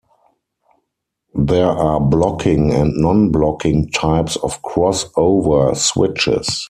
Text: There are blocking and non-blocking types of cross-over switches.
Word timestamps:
There 1.35 1.69
are 1.69 1.99
blocking 1.99 2.73
and 2.73 2.91
non-blocking 2.95 3.91
types 3.91 4.35
of 4.37 4.59
cross-over 4.63 5.75
switches. 5.75 6.59